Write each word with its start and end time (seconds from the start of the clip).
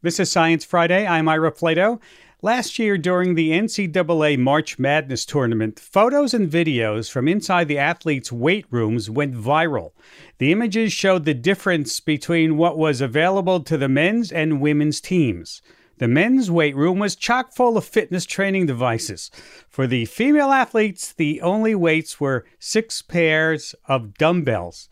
This 0.00 0.20
is 0.20 0.30
Science 0.30 0.64
Friday. 0.64 1.08
I'm 1.08 1.28
Ira 1.28 1.50
Flatow. 1.50 2.00
Last 2.40 2.78
year, 2.78 2.96
during 2.96 3.34
the 3.34 3.50
NCAA 3.50 4.38
March 4.38 4.78
Madness 4.78 5.26
tournament, 5.26 5.80
photos 5.80 6.32
and 6.32 6.48
videos 6.48 7.10
from 7.10 7.26
inside 7.26 7.66
the 7.66 7.78
athletes' 7.78 8.30
weight 8.30 8.66
rooms 8.70 9.10
went 9.10 9.34
viral. 9.34 9.90
The 10.38 10.52
images 10.52 10.92
showed 10.92 11.24
the 11.24 11.34
difference 11.34 11.98
between 11.98 12.56
what 12.56 12.78
was 12.78 13.00
available 13.00 13.58
to 13.64 13.76
the 13.76 13.88
men's 13.88 14.30
and 14.30 14.60
women's 14.60 15.00
teams. 15.00 15.62
The 15.96 16.06
men's 16.06 16.48
weight 16.48 16.76
room 16.76 17.00
was 17.00 17.16
chock 17.16 17.52
full 17.52 17.76
of 17.76 17.84
fitness 17.84 18.24
training 18.24 18.66
devices. 18.66 19.32
For 19.68 19.88
the 19.88 20.04
female 20.04 20.52
athletes, 20.52 21.12
the 21.12 21.40
only 21.40 21.74
weights 21.74 22.20
were 22.20 22.46
six 22.60 23.02
pairs 23.02 23.74
of 23.86 24.14
dumbbells. 24.14 24.88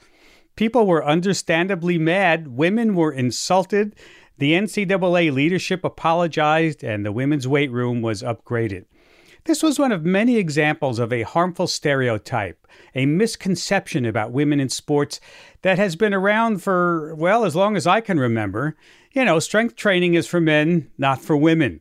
People 0.57 0.87
were 0.87 1.05
understandably 1.05 1.99
mad, 1.99 2.49
women 2.49 2.97
were 2.97 3.13
insulted, 3.13 3.95
the 4.39 4.53
NCAA 4.53 5.33
leadership 5.33 5.85
apologized 5.85 6.85
and 6.85 7.05
the 7.05 7.13
women's 7.13 7.49
weight 7.49 7.71
room 7.71 8.03
was 8.03 8.23
upgraded. 8.23 8.85
This 9.45 9.63
was 9.63 9.79
one 9.79 9.93
of 9.93 10.05
many 10.05 10.37
examples 10.37 10.99
of 10.99 11.13
a 11.13 11.23
harmful 11.23 11.69
stereotype, 11.69 12.67
a 12.97 13.07
misconception 13.07 14.05
about 14.05 14.33
women 14.33 14.59
in 14.59 14.69
sports 14.69 15.21
that 15.63 15.79
has 15.79 15.95
been 15.95 16.13
around 16.13 16.63
for, 16.65 17.15
well, 17.15 17.45
as 17.45 17.55
long 17.55 17.77
as 17.77 17.87
I 17.87 18.01
can 18.01 18.19
remember. 18.19 18.77
You 19.13 19.25
know, 19.25 19.39
strength 19.39 19.77
training 19.77 20.15
is 20.15 20.27
for 20.27 20.41
men, 20.41 20.91
not 20.99 21.23
for 21.23 21.37
women. 21.37 21.81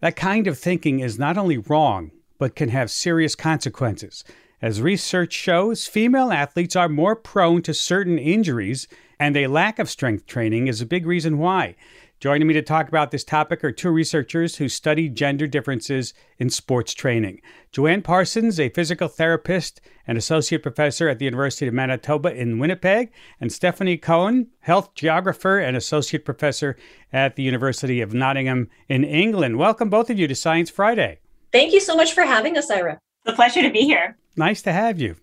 That 0.00 0.16
kind 0.16 0.46
of 0.46 0.58
thinking 0.58 1.00
is 1.00 1.18
not 1.18 1.36
only 1.36 1.58
wrong, 1.58 2.12
but 2.38 2.56
can 2.56 2.70
have 2.70 2.90
serious 2.90 3.34
consequences. 3.34 4.24
As 4.62 4.80
research 4.80 5.32
shows, 5.32 5.88
female 5.88 6.30
athletes 6.30 6.76
are 6.76 6.88
more 6.88 7.16
prone 7.16 7.62
to 7.62 7.74
certain 7.74 8.16
injuries 8.16 8.86
and 9.18 9.36
a 9.36 9.48
lack 9.48 9.80
of 9.80 9.90
strength 9.90 10.24
training 10.26 10.68
is 10.68 10.80
a 10.80 10.86
big 10.86 11.04
reason 11.04 11.38
why. 11.38 11.74
Joining 12.20 12.46
me 12.46 12.54
to 12.54 12.62
talk 12.62 12.86
about 12.86 13.10
this 13.10 13.24
topic 13.24 13.64
are 13.64 13.72
two 13.72 13.90
researchers 13.90 14.54
who 14.54 14.68
study 14.68 15.08
gender 15.08 15.48
differences 15.48 16.14
in 16.38 16.48
sports 16.48 16.94
training. 16.94 17.40
Joanne 17.72 18.02
Parsons, 18.02 18.60
a 18.60 18.68
physical 18.68 19.08
therapist 19.08 19.80
and 20.06 20.16
associate 20.16 20.62
professor 20.62 21.08
at 21.08 21.18
the 21.18 21.24
University 21.24 21.66
of 21.66 21.74
Manitoba 21.74 22.32
in 22.32 22.60
Winnipeg, 22.60 23.10
and 23.40 23.52
Stephanie 23.52 23.98
Coen, 23.98 24.46
health 24.60 24.94
geographer 24.94 25.58
and 25.58 25.76
associate 25.76 26.24
professor 26.24 26.76
at 27.12 27.34
the 27.34 27.42
University 27.42 28.00
of 28.00 28.14
Nottingham 28.14 28.70
in 28.88 29.02
England. 29.02 29.58
Welcome, 29.58 29.90
both 29.90 30.08
of 30.08 30.20
you, 30.20 30.28
to 30.28 30.36
Science 30.36 30.70
Friday. 30.70 31.18
Thank 31.50 31.72
you 31.72 31.80
so 31.80 31.96
much 31.96 32.12
for 32.12 32.22
having 32.22 32.56
us, 32.56 32.70
Ira. 32.70 33.00
It's 33.24 33.32
a 33.32 33.34
pleasure 33.34 33.62
to 33.62 33.70
be 33.70 33.80
here. 33.80 34.16
Nice 34.36 34.62
to 34.62 34.72
have 34.72 35.00
you. 35.00 35.16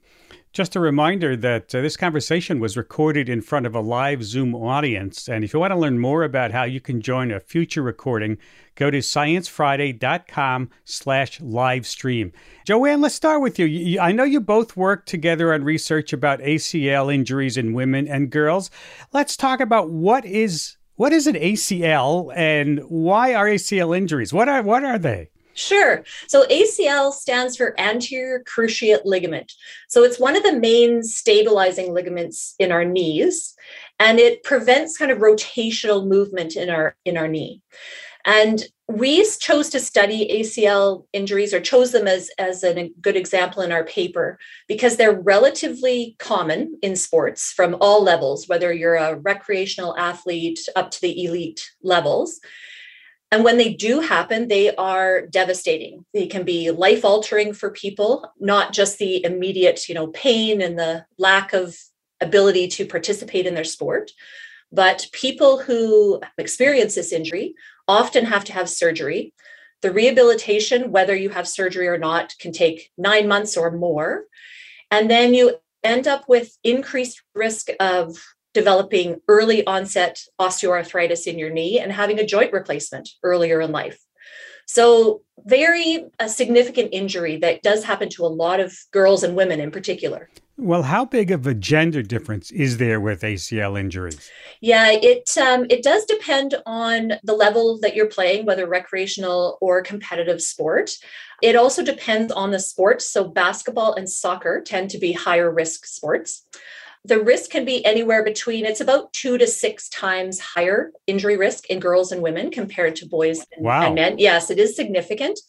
Just 0.51 0.75
a 0.75 0.79
reminder 0.79 1.35
that 1.35 1.75
uh, 1.75 1.81
this 1.81 1.95
conversation 1.95 2.59
was 2.59 2.75
recorded 2.75 3.29
in 3.29 3.41
front 3.41 3.67
of 3.67 3.75
a 3.75 3.81
live 3.81 4.23
Zoom 4.23 4.55
audience. 4.55 5.29
And 5.29 5.43
if 5.43 5.53
you 5.53 5.59
want 5.59 5.71
to 5.71 5.77
learn 5.77 5.99
more 5.99 6.23
about 6.23 6.51
how 6.51 6.63
you 6.63 6.81
can 6.81 7.01
join 7.01 7.31
a 7.31 7.39
future 7.39 7.83
recording, 7.83 8.39
go 8.73 8.89
to 8.89 8.97
sciencefriday.com 8.97 10.71
slash 10.85 11.39
live 11.39 11.85
stream. 11.85 12.33
Joanne, 12.65 12.99
let's 12.99 13.13
start 13.13 13.41
with 13.41 13.59
you. 13.59 13.67
you. 13.67 13.99
I 13.99 14.11
know 14.11 14.23
you 14.23 14.41
both 14.41 14.75
work 14.75 15.05
together 15.05 15.53
on 15.53 15.63
research 15.63 16.13
about 16.13 16.39
ACL 16.39 17.13
injuries 17.13 17.55
in 17.55 17.73
women 17.73 18.07
and 18.07 18.31
girls. 18.31 18.71
Let's 19.13 19.37
talk 19.37 19.59
about 19.59 19.91
what 19.91 20.25
is 20.25 20.77
what 20.95 21.13
is 21.13 21.27
an 21.27 21.35
ACL 21.35 22.33
and 22.35 22.79
why 22.89 23.35
are 23.35 23.45
ACL 23.45 23.95
injuries? 23.95 24.33
What 24.33 24.49
are 24.49 24.63
what 24.63 24.83
are 24.83 24.97
they? 24.97 25.29
Sure. 25.59 26.05
So 26.27 26.47
ACL 26.47 27.11
stands 27.11 27.57
for 27.57 27.77
anterior 27.79 28.41
cruciate 28.47 29.01
ligament. 29.03 29.51
So 29.89 30.03
it's 30.03 30.19
one 30.19 30.37
of 30.37 30.43
the 30.43 30.57
main 30.57 31.03
stabilizing 31.03 31.93
ligaments 31.93 32.55
in 32.59 32.71
our 32.71 32.85
knees 32.85 33.55
and 33.99 34.19
it 34.19 34.43
prevents 34.43 34.97
kind 34.97 35.11
of 35.11 35.17
rotational 35.17 36.07
movement 36.07 36.55
in 36.55 36.69
our 36.69 36.95
in 37.03 37.17
our 37.17 37.27
knee. 37.27 37.61
And 38.25 38.63
we 38.87 39.25
chose 39.39 39.69
to 39.69 39.79
study 39.79 40.29
ACL 40.31 41.05
injuries 41.13 41.53
or 41.53 41.59
chose 41.59 41.91
them 41.91 42.07
as, 42.07 42.29
as 42.37 42.63
a 42.63 42.91
good 43.01 43.15
example 43.15 43.61
in 43.61 43.71
our 43.71 43.83
paper 43.83 44.39
because 44.67 44.97
they're 44.97 45.19
relatively 45.19 46.15
common 46.19 46.77
in 46.81 46.95
sports 46.95 47.51
from 47.51 47.77
all 47.81 48.03
levels, 48.03 48.47
whether 48.47 48.73
you're 48.73 48.95
a 48.95 49.15
recreational 49.15 49.97
athlete 49.97 50.59
up 50.75 50.91
to 50.91 51.01
the 51.01 51.23
elite 51.23 51.71
levels. 51.83 52.39
And 53.31 53.43
when 53.43 53.57
they 53.57 53.73
do 53.73 53.99
happen, 53.99 54.47
they 54.47 54.75
are 54.75 55.27
devastating. 55.27 56.05
They 56.13 56.25
can 56.25 56.43
be 56.43 56.71
life 56.71 57.05
altering 57.05 57.53
for 57.53 57.69
people, 57.69 58.31
not 58.39 58.73
just 58.73 58.97
the 58.97 59.23
immediate, 59.23 59.87
you 59.87 59.93
know, 59.93 60.07
pain 60.07 60.61
and 60.61 60.79
the 60.79 61.05
lack 61.17 61.53
of 61.53 61.77
ability 62.21 62.67
to 62.67 62.85
participate 62.85 63.45
in 63.45 63.53
their 63.53 63.63
sport, 63.63 64.11
but 64.71 65.07
people 65.11 65.59
who 65.59 66.21
experience 66.37 66.95
this 66.95 67.11
injury 67.11 67.55
often 67.87 68.25
have 68.25 68.43
to 68.45 68.53
have 68.53 68.69
surgery. 68.69 69.33
The 69.81 69.91
rehabilitation, 69.91 70.91
whether 70.91 71.15
you 71.15 71.29
have 71.29 71.47
surgery 71.47 71.87
or 71.87 71.97
not, 71.97 72.33
can 72.39 72.51
take 72.51 72.91
nine 72.97 73.27
months 73.27 73.55
or 73.55 73.71
more. 73.71 74.25
And 74.91 75.09
then 75.09 75.33
you 75.33 75.57
end 75.83 76.07
up 76.07 76.27
with 76.27 76.57
increased 76.63 77.21
risk 77.33 77.69
of 77.79 78.17
developing 78.59 79.21
early 79.29 79.65
onset 79.65 80.19
osteoarthritis 80.37 81.27
in 81.27 81.39
your 81.39 81.49
knee 81.49 81.79
and 81.79 81.93
having 81.93 82.19
a 82.19 82.25
joint 82.25 82.51
replacement 82.51 83.07
earlier 83.23 83.61
in 83.61 83.71
life. 83.71 83.97
So, 84.67 85.21
very 85.45 86.05
a 86.19 86.27
significant 86.27 86.89
injury 86.91 87.37
that 87.37 87.63
does 87.63 87.85
happen 87.85 88.09
to 88.09 88.25
a 88.25 88.35
lot 88.43 88.59
of 88.59 88.77
girls 88.91 89.23
and 89.23 89.35
women 89.35 89.59
in 89.61 89.71
particular. 89.71 90.29
Well, 90.57 90.83
how 90.83 91.05
big 91.05 91.31
of 91.31 91.47
a 91.47 91.53
gender 91.53 92.03
difference 92.03 92.51
is 92.51 92.77
there 92.77 92.99
with 92.99 93.21
ACL 93.21 93.79
injuries? 93.79 94.29
Yeah, 94.59 94.91
it 94.91 95.29
um, 95.37 95.65
it 95.69 95.81
does 95.83 96.03
depend 96.03 96.55
on 96.65 97.13
the 97.23 97.33
level 97.33 97.79
that 97.79 97.95
you're 97.95 98.15
playing, 98.17 98.45
whether 98.45 98.67
recreational 98.67 99.57
or 99.61 99.81
competitive 99.81 100.41
sport. 100.41 100.91
It 101.41 101.55
also 101.55 101.81
depends 101.81 102.33
on 102.33 102.51
the 102.51 102.59
sport. 102.59 103.01
So, 103.01 103.23
basketball 103.23 103.93
and 103.93 104.09
soccer 104.09 104.61
tend 104.61 104.89
to 104.89 104.99
be 104.99 105.13
higher 105.13 105.49
risk 105.49 105.85
sports 105.85 106.43
the 107.05 107.21
risk 107.21 107.49
can 107.49 107.65
be 107.65 107.83
anywhere 107.85 108.23
between 108.23 108.65
it's 108.65 108.81
about 108.81 109.11
two 109.13 109.37
to 109.37 109.47
six 109.47 109.87
times 109.89 110.39
higher 110.39 110.91
injury 111.07 111.37
risk 111.37 111.69
in 111.69 111.79
girls 111.79 112.11
and 112.11 112.21
women 112.21 112.51
compared 112.51 112.95
to 112.97 113.07
boys 113.07 113.45
and, 113.55 113.65
wow. 113.65 113.85
and 113.85 113.95
men. 113.95 114.19
Yes 114.19 114.49
it 114.49 114.59
is 114.59 114.75
significant. 114.75 115.39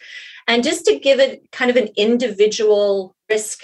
And 0.47 0.65
just 0.65 0.85
to 0.87 0.99
give 0.99 1.21
it 1.21 1.51
kind 1.53 1.71
of 1.71 1.77
an 1.77 1.89
individual 1.97 3.17
risk 3.29 3.63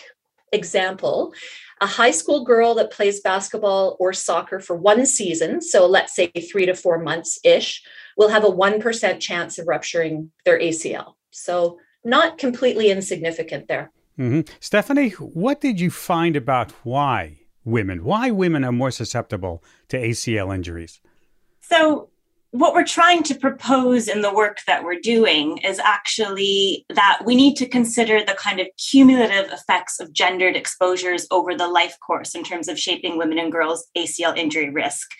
example 0.52 1.32
a 1.80 1.86
high 1.86 2.10
school 2.10 2.44
girl 2.44 2.74
that 2.74 2.90
plays 2.90 3.20
basketball 3.20 3.96
or 4.00 4.12
soccer 4.12 4.60
for 4.60 4.76
one 4.76 5.04
season 5.04 5.60
so 5.60 5.86
let's 5.86 6.14
say 6.14 6.28
three 6.28 6.66
to 6.66 6.74
four 6.74 6.98
months 6.98 7.38
ish 7.44 7.82
will 8.16 8.28
have 8.28 8.44
a 8.44 8.48
1% 8.48 9.20
chance 9.20 9.58
of 9.58 9.66
rupturing 9.66 10.30
their 10.44 10.58
acl 10.58 11.14
so 11.30 11.78
not 12.04 12.38
completely 12.38 12.90
insignificant 12.90 13.66
there. 13.68 13.90
Mm-hmm. 14.18 14.42
stephanie 14.60 15.10
what 15.10 15.60
did 15.60 15.80
you 15.80 15.90
find 15.90 16.36
about 16.36 16.70
why 16.84 17.40
women? 17.66 18.04
Why 18.04 18.30
women 18.30 18.64
are 18.64 18.72
more 18.72 18.90
susceptible 18.90 19.62
to 19.88 19.98
ACL 19.98 20.54
injuries? 20.54 21.00
So, 21.60 22.08
what 22.52 22.72
we're 22.72 22.86
trying 22.86 23.22
to 23.24 23.34
propose 23.34 24.08
in 24.08 24.22
the 24.22 24.32
work 24.32 24.60
that 24.66 24.82
we're 24.82 25.00
doing 25.00 25.58
is 25.58 25.78
actually 25.80 26.86
that 26.88 27.20
we 27.26 27.34
need 27.34 27.54
to 27.56 27.68
consider 27.68 28.24
the 28.24 28.34
kind 28.34 28.60
of 28.60 28.68
cumulative 28.78 29.52
effects 29.52 30.00
of 30.00 30.12
gendered 30.12 30.56
exposures 30.56 31.26
over 31.30 31.54
the 31.54 31.68
life 31.68 31.98
course 32.06 32.34
in 32.34 32.44
terms 32.44 32.68
of 32.68 32.78
shaping 32.78 33.18
women 33.18 33.38
and 33.38 33.52
girls' 33.52 33.86
ACL 33.98 34.34
injury 34.36 34.70
risk. 34.70 35.10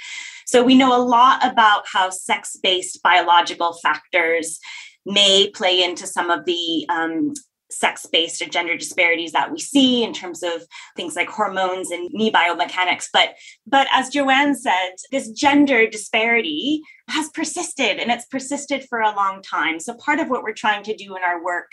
So, 0.46 0.62
we 0.62 0.76
know 0.76 0.96
a 0.96 1.02
lot 1.02 1.44
about 1.44 1.84
how 1.92 2.10
sex 2.10 2.56
based 2.62 3.02
biological 3.02 3.74
factors 3.82 4.60
may 5.04 5.50
play 5.50 5.82
into 5.82 6.06
some 6.06 6.30
of 6.30 6.44
the 6.44 6.86
um, 6.88 7.32
sex-based 7.70 8.40
and 8.42 8.52
gender 8.52 8.76
disparities 8.76 9.32
that 9.32 9.50
we 9.50 9.58
see 9.58 10.04
in 10.04 10.12
terms 10.12 10.42
of 10.42 10.62
things 10.96 11.16
like 11.16 11.28
hormones 11.28 11.90
and 11.90 12.08
knee 12.12 12.30
biomechanics. 12.30 13.06
But 13.12 13.34
but 13.66 13.86
as 13.92 14.08
joanne 14.08 14.54
said 14.54 14.94
this 15.10 15.30
gender 15.30 15.86
disparity 15.86 16.82
has 17.08 17.28
persisted 17.30 17.98
and 17.98 18.10
it's 18.10 18.26
persisted 18.26 18.84
for 18.88 19.00
a 19.00 19.14
long 19.14 19.42
time. 19.42 19.78
So 19.80 19.94
part 19.94 20.20
of 20.20 20.28
what 20.28 20.42
we're 20.42 20.52
trying 20.52 20.82
to 20.84 20.96
do 20.96 21.16
in 21.16 21.22
our 21.22 21.42
work 21.42 21.70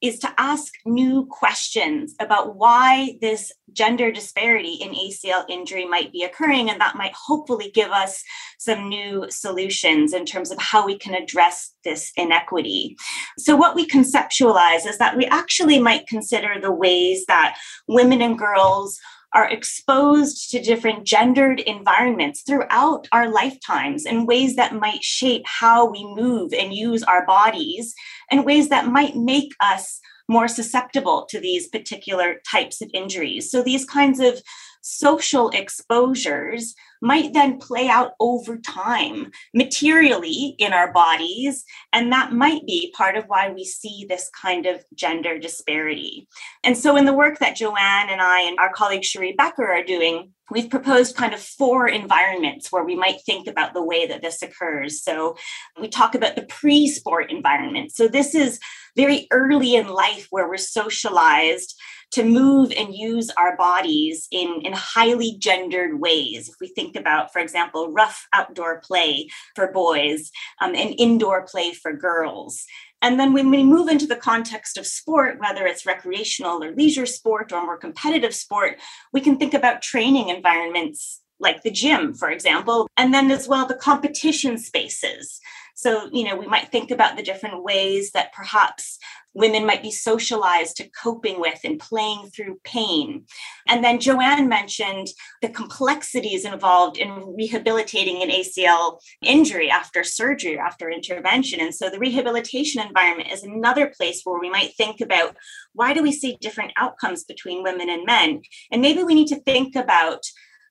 is 0.00 0.18
to 0.20 0.32
ask 0.38 0.72
new 0.86 1.26
questions 1.26 2.14
about 2.20 2.56
why 2.56 3.18
this 3.20 3.52
gender 3.72 4.12
disparity 4.12 4.74
in 4.74 4.90
ACL 4.90 5.44
injury 5.48 5.84
might 5.84 6.12
be 6.12 6.22
occurring. 6.22 6.70
And 6.70 6.80
that 6.80 6.96
might 6.96 7.12
hopefully 7.14 7.70
give 7.74 7.90
us 7.90 8.22
some 8.58 8.88
new 8.88 9.26
solutions 9.28 10.12
in 10.12 10.24
terms 10.24 10.50
of 10.50 10.58
how 10.58 10.86
we 10.86 10.96
can 10.96 11.14
address 11.14 11.74
this 11.84 12.12
inequity. 12.16 12.96
So, 13.38 13.56
what 13.56 13.74
we 13.74 13.86
conceptualize 13.86 14.86
is 14.86 14.98
that 14.98 15.16
we 15.16 15.26
actually 15.26 15.80
might 15.80 16.06
consider 16.06 16.60
the 16.60 16.72
ways 16.72 17.24
that 17.26 17.58
women 17.88 18.22
and 18.22 18.38
girls 18.38 18.98
are 19.34 19.50
exposed 19.50 20.50
to 20.50 20.62
different 20.62 21.04
gendered 21.04 21.60
environments 21.60 22.42
throughout 22.42 23.06
our 23.12 23.28
lifetimes 23.30 24.06
in 24.06 24.26
ways 24.26 24.56
that 24.56 24.74
might 24.74 25.02
shape 25.02 25.42
how 25.44 25.90
we 25.90 26.04
move 26.14 26.52
and 26.52 26.72
use 26.72 27.02
our 27.02 27.26
bodies 27.26 27.94
in 28.30 28.44
ways 28.44 28.68
that 28.68 28.86
might 28.86 29.16
make 29.16 29.52
us 29.60 30.00
more 30.28 30.48
susceptible 30.48 31.26
to 31.30 31.40
these 31.40 31.68
particular 31.68 32.36
types 32.50 32.82
of 32.82 32.90
injuries. 32.92 33.50
So, 33.50 33.62
these 33.62 33.84
kinds 33.84 34.20
of 34.20 34.42
social 34.82 35.50
exposures 35.50 36.74
might 37.00 37.32
then 37.32 37.58
play 37.58 37.88
out 37.88 38.12
over 38.20 38.56
time 38.58 39.30
materially 39.54 40.56
in 40.58 40.72
our 40.72 40.92
bodies. 40.92 41.64
And 41.92 42.12
that 42.12 42.32
might 42.32 42.66
be 42.66 42.92
part 42.96 43.16
of 43.16 43.24
why 43.26 43.50
we 43.50 43.64
see 43.64 44.06
this 44.08 44.30
kind 44.30 44.66
of 44.66 44.84
gender 44.94 45.38
disparity. 45.38 46.28
And 46.64 46.76
so, 46.76 46.96
in 46.96 47.04
the 47.04 47.12
work 47.12 47.38
that 47.38 47.56
Joanne 47.56 48.10
and 48.10 48.20
I 48.20 48.42
and 48.42 48.58
our 48.58 48.72
colleague 48.72 49.02
Sheree 49.02 49.36
Bekker 49.36 49.68
are 49.68 49.84
doing, 49.84 50.32
we've 50.50 50.70
proposed 50.70 51.16
kind 51.16 51.34
of 51.34 51.40
four 51.40 51.86
environments 51.88 52.72
where 52.72 52.84
we 52.84 52.96
might 52.96 53.20
think 53.24 53.46
about 53.46 53.74
the 53.74 53.84
way 53.84 54.06
that 54.06 54.22
this 54.22 54.42
occurs. 54.42 55.02
So, 55.02 55.36
we 55.80 55.88
talk 55.88 56.14
about 56.14 56.36
the 56.36 56.46
pre 56.46 56.88
sport 56.88 57.30
environment. 57.30 57.92
So, 57.92 58.08
this 58.08 58.34
is 58.34 58.58
very 58.96 59.28
early 59.30 59.76
in 59.76 59.86
life 59.88 60.26
where 60.30 60.48
we're 60.48 60.56
socialized 60.56 61.78
to 62.12 62.24
move 62.24 62.72
and 62.76 62.94
use 62.94 63.30
our 63.36 63.56
bodies 63.56 64.28
in, 64.30 64.62
in 64.64 64.72
highly 64.72 65.36
gendered 65.38 66.00
ways. 66.00 66.48
If 66.48 66.54
we 66.60 66.68
think 66.68 66.96
about, 66.96 67.32
for 67.32 67.40
example, 67.40 67.92
rough 67.92 68.26
outdoor 68.32 68.80
play 68.80 69.28
for 69.54 69.72
boys 69.72 70.30
um, 70.60 70.74
and 70.74 70.94
indoor 70.98 71.46
play 71.46 71.72
for 71.72 71.92
girls. 71.92 72.64
And 73.02 73.20
then 73.20 73.32
when 73.32 73.50
we 73.50 73.62
move 73.62 73.88
into 73.88 74.06
the 74.06 74.16
context 74.16 74.76
of 74.76 74.86
sport, 74.86 75.38
whether 75.38 75.66
it's 75.66 75.86
recreational 75.86 76.64
or 76.64 76.74
leisure 76.74 77.06
sport 77.06 77.52
or 77.52 77.64
more 77.64 77.76
competitive 77.76 78.34
sport, 78.34 78.78
we 79.12 79.20
can 79.20 79.36
think 79.36 79.54
about 79.54 79.82
training 79.82 80.30
environments 80.30 81.20
like 81.40 81.62
the 81.62 81.70
gym, 81.70 82.14
for 82.14 82.30
example, 82.30 82.88
and 82.96 83.12
then 83.12 83.30
as 83.30 83.48
well 83.48 83.66
the 83.66 83.74
competition 83.74 84.58
spaces. 84.58 85.40
So, 85.78 86.08
you 86.12 86.24
know, 86.24 86.34
we 86.34 86.48
might 86.48 86.72
think 86.72 86.90
about 86.90 87.16
the 87.16 87.22
different 87.22 87.62
ways 87.62 88.10
that 88.10 88.32
perhaps 88.32 88.98
women 89.32 89.64
might 89.64 89.80
be 89.80 89.92
socialized 89.92 90.76
to 90.76 90.90
coping 90.90 91.38
with 91.38 91.60
and 91.62 91.78
playing 91.78 92.30
through 92.30 92.58
pain. 92.64 93.26
And 93.68 93.84
then 93.84 94.00
Joanne 94.00 94.48
mentioned 94.48 95.06
the 95.40 95.48
complexities 95.48 96.44
involved 96.44 96.98
in 96.98 97.36
rehabilitating 97.36 98.24
an 98.24 98.30
ACL 98.30 98.98
injury 99.22 99.70
after 99.70 100.02
surgery, 100.02 100.58
after 100.58 100.90
intervention. 100.90 101.60
And 101.60 101.72
so 101.72 101.88
the 101.88 102.00
rehabilitation 102.00 102.84
environment 102.84 103.30
is 103.30 103.44
another 103.44 103.92
place 103.96 104.22
where 104.24 104.40
we 104.40 104.50
might 104.50 104.74
think 104.76 105.00
about 105.00 105.36
why 105.74 105.94
do 105.94 106.02
we 106.02 106.10
see 106.10 106.38
different 106.40 106.72
outcomes 106.76 107.22
between 107.22 107.62
women 107.62 107.88
and 107.88 108.04
men? 108.04 108.42
And 108.72 108.82
maybe 108.82 109.04
we 109.04 109.14
need 109.14 109.28
to 109.28 109.40
think 109.42 109.76
about 109.76 110.24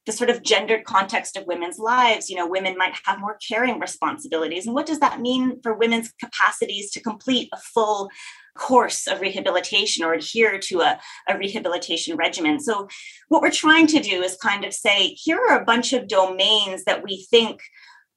the 0.08 0.14
sort 0.14 0.30
of 0.30 0.42
gendered 0.42 0.86
context 0.86 1.36
of 1.36 1.46
women's 1.46 1.78
lives. 1.78 2.30
You 2.30 2.38
know, 2.38 2.48
women 2.48 2.78
might 2.78 2.96
have 3.04 3.20
more 3.20 3.38
caring 3.46 3.80
responsibilities. 3.80 4.66
And 4.66 4.74
what 4.74 4.88
does 4.88 5.00
that 5.00 5.20
mean 5.20 5.60
for 5.62 5.76
women's 5.76 6.12
capacities 6.14 6.90
to 6.92 7.02
complete 7.02 7.50
a 7.54 7.58
full 7.58 8.10
course 8.58 9.06
of 9.06 9.22
rehabilitation 9.22 10.04
or 10.04 10.14
adhere 10.14 10.58
to 10.60 10.80
a, 10.80 11.00
a 11.28 11.38
rehabilitation 11.38 12.16
regimen? 12.16 12.60
So, 12.60 12.88
what 13.28 13.42
we're 13.42 13.52
trying 13.52 13.86
to 13.88 14.00
do 14.00 14.24
is 14.24 14.38
kind 14.38 14.64
of 14.64 14.74
say 14.74 15.10
here 15.10 15.40
are 15.50 15.62
a 15.62 15.66
bunch 15.66 15.92
of 15.92 16.08
domains 16.08 16.86
that 16.86 17.04
we 17.04 17.28
think 17.30 17.60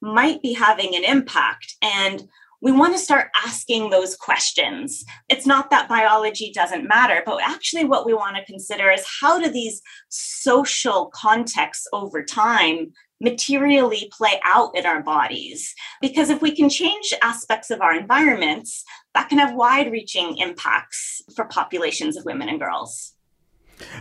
might 0.01 0.41
be 0.41 0.53
having 0.53 0.95
an 0.95 1.03
impact. 1.03 1.75
And 1.81 2.23
we 2.61 2.71
want 2.71 2.93
to 2.93 2.99
start 2.99 3.31
asking 3.43 3.89
those 3.89 4.15
questions. 4.15 5.03
It's 5.29 5.47
not 5.47 5.71
that 5.71 5.89
biology 5.89 6.51
doesn't 6.53 6.87
matter, 6.87 7.23
but 7.25 7.41
actually, 7.41 7.85
what 7.85 8.05
we 8.05 8.13
want 8.13 8.37
to 8.37 8.45
consider 8.45 8.91
is 8.91 9.03
how 9.19 9.39
do 9.39 9.49
these 9.49 9.81
social 10.09 11.11
contexts 11.13 11.87
over 11.91 12.23
time 12.23 12.93
materially 13.19 14.11
play 14.15 14.39
out 14.45 14.75
in 14.75 14.85
our 14.85 15.01
bodies? 15.01 15.73
Because 16.01 16.29
if 16.29 16.41
we 16.41 16.55
can 16.55 16.69
change 16.69 17.13
aspects 17.23 17.71
of 17.71 17.81
our 17.81 17.95
environments, 17.95 18.83
that 19.15 19.27
can 19.27 19.39
have 19.39 19.55
wide 19.55 19.91
reaching 19.91 20.37
impacts 20.37 21.21
for 21.35 21.45
populations 21.45 22.15
of 22.15 22.25
women 22.25 22.47
and 22.47 22.59
girls. 22.59 23.13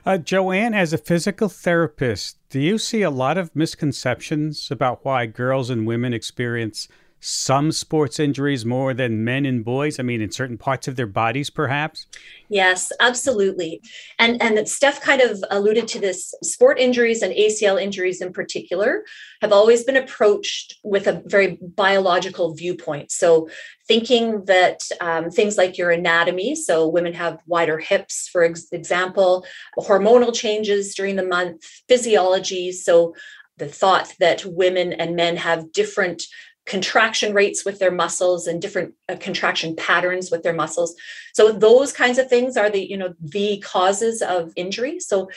Uh, 0.05 0.19
Joanne, 0.19 0.75
as 0.75 0.93
a 0.93 0.99
physical 0.99 1.49
therapist, 1.49 2.37
do 2.51 2.61
you 2.61 2.77
see 2.77 3.01
a 3.01 3.11
lot 3.11 3.39
of 3.39 3.57
misconceptions 3.57 4.71
about 4.71 5.05
why 5.07 5.25
girls 5.25 5.71
and 5.71 5.87
women 5.87 6.13
experience 6.13 6.87
some 7.21 7.71
sports 7.71 8.19
injuries 8.19 8.65
more 8.65 8.95
than 8.95 9.25
men 9.25 9.45
and 9.45 9.65
boys? 9.65 9.99
I 9.99 10.03
mean, 10.03 10.21
in 10.21 10.31
certain 10.31 10.57
parts 10.57 10.89
of 10.89 10.97
their 10.97 11.07
bodies, 11.07 11.51
perhaps? 11.51 12.07
Yes, 12.49 12.91
absolutely. 12.99 13.83
And 14.19 14.41
and 14.43 14.69
Steph 14.69 15.01
kind 15.01 15.21
of 15.21 15.43
alluded 15.51 15.87
to 15.89 16.01
this. 16.01 16.35
Sport 16.43 16.79
injuries 16.79 17.23
and 17.23 17.33
ACL 17.35 17.81
injuries 17.81 18.21
in 18.21 18.33
particular 18.33 19.05
have 19.43 19.53
always 19.53 19.85
been 19.85 19.97
approached 19.97 20.77
with 20.83 21.07
a 21.07 21.23
very 21.27 21.59
biological 21.61 22.55
viewpoint. 22.55 23.11
So 23.11 23.49
thinking 23.87 24.45
that 24.47 24.83
um, 25.01 25.31
things 25.31 25.59
like 25.59 25.77
your 25.77 25.91
anatomy, 25.91 26.55
so 26.55 26.89
women 26.89 27.13
have 27.13 27.41
wider 27.47 27.79
hips, 27.79 28.29
for 28.29 28.45
ex- 28.45 28.69
example, 28.73 29.45
hormonal 29.79 30.35
changes 30.35 30.95
during 30.95 31.17
the 31.17 31.27
month, 31.27 31.65
physiology. 31.89 32.73
So 32.73 33.15
the 33.61 33.69
thought 33.69 34.15
that 34.19 34.45
women 34.45 34.93
and 34.93 35.15
men 35.15 35.37
have 35.37 35.71
different 35.73 36.25
contraction 36.71 37.35
rates 37.35 37.65
with 37.65 37.81
their 37.81 37.91
muscles 37.91 38.47
and 38.47 38.63
different 38.63 38.95
uh, 39.09 39.17
contraction 39.17 39.75
patterns 39.75 40.31
with 40.31 40.45
their 40.45 40.55
muscles. 40.55 40.95
So 41.35 41.51
those 41.51 41.93
kinds 41.93 42.17
of 42.17 42.29
things 42.29 42.57
are 42.57 42.71
the 42.71 42.89
you 42.89 42.97
know 42.97 43.13
the 43.21 43.59
causes 43.67 44.23
of 44.23 44.53
injury. 44.55 45.01
So 45.01 45.29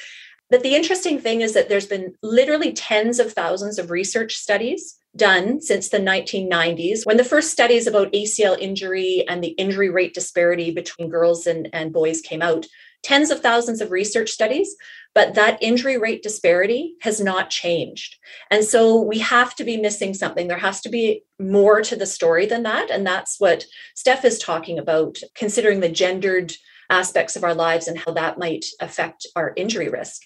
but 0.52 0.62
the 0.62 0.76
interesting 0.76 1.20
thing 1.20 1.42
is 1.42 1.54
that 1.54 1.70
there's 1.70 1.88
been 1.88 2.14
literally 2.22 2.72
tens 2.72 3.20
of 3.20 3.34
thousands 3.34 3.80
of 3.80 3.90
research 3.90 4.36
studies 4.36 5.00
done 5.16 5.60
since 5.60 5.90
the 5.90 5.98
1990s 5.98 7.06
when 7.06 7.18
the 7.18 7.24
first 7.24 7.50
studies 7.52 7.88
about 7.88 8.14
ACL 8.14 8.60
injury 8.60 9.26
and 9.28 9.44
the 9.44 9.56
injury 9.64 9.90
rate 9.90 10.14
disparity 10.14 10.70
between 10.70 11.10
girls 11.10 11.48
and, 11.48 11.70
and 11.74 11.94
boys 11.94 12.22
came 12.22 12.44
out 12.44 12.68
tens 13.04 13.30
of 13.30 13.42
thousands 13.42 13.82
of 13.82 13.92
research 13.92 14.30
studies, 14.30 14.76
but 15.14 15.36
that 15.36 15.62
injury 15.62 15.98
rate 15.98 16.24
disparity 16.24 16.96
has 17.02 17.20
not 17.20 17.50
changed. 17.50 18.16
And 18.50 18.64
so 18.64 19.00
we 19.00 19.20
have 19.20 19.56
to 19.56 19.64
be 19.64 19.78
missing 19.78 20.14
something. 20.14 20.48
There 20.48 20.58
has 20.58 20.82
to 20.82 20.90
be 20.90 21.24
more 21.40 21.82
to 21.82 21.96
the 21.96 22.06
story 22.06 22.46
than 22.46 22.64
that. 22.64 22.90
And 22.90 23.06
that's 23.06 23.40
what 23.40 23.66
Steph 23.94 24.26
is 24.26 24.40
talking 24.40 24.80
about, 24.80 25.18
considering 25.36 25.82
the 25.82 25.90
gendered 25.90 26.54
aspects 26.90 27.36
of 27.36 27.44
our 27.44 27.54
lives 27.54 27.88
and 27.88 28.00
how 28.00 28.14
that 28.14 28.40
might 28.40 28.66
affect 28.80 29.28
our 29.36 29.54
injury 29.56 29.90
risk. 29.90 30.22